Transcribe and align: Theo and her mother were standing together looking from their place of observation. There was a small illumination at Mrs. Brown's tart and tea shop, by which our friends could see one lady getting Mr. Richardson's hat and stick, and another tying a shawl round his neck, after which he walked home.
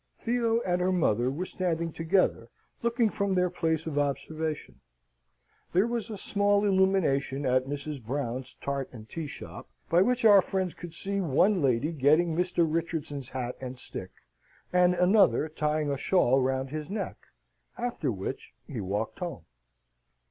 Theo 0.15 0.61
and 0.61 0.81
her 0.81 0.91
mother 0.91 1.29
were 1.29 1.45
standing 1.45 1.91
together 1.91 2.49
looking 2.81 3.11
from 3.11 3.35
their 3.35 3.51
place 3.51 3.85
of 3.85 3.99
observation. 3.99 4.81
There 5.73 5.85
was 5.85 6.09
a 6.09 6.17
small 6.17 6.65
illumination 6.65 7.45
at 7.45 7.67
Mrs. 7.67 8.03
Brown's 8.03 8.55
tart 8.55 8.89
and 8.91 9.07
tea 9.07 9.27
shop, 9.27 9.69
by 9.91 10.01
which 10.01 10.25
our 10.25 10.41
friends 10.41 10.73
could 10.73 10.95
see 10.95 11.21
one 11.21 11.61
lady 11.61 11.91
getting 11.91 12.35
Mr. 12.35 12.65
Richardson's 12.67 13.29
hat 13.29 13.55
and 13.61 13.77
stick, 13.77 14.09
and 14.73 14.95
another 14.95 15.47
tying 15.47 15.91
a 15.91 15.99
shawl 15.99 16.41
round 16.41 16.71
his 16.71 16.89
neck, 16.89 17.17
after 17.77 18.11
which 18.11 18.55
he 18.67 18.81
walked 18.81 19.19
home. 19.19 19.45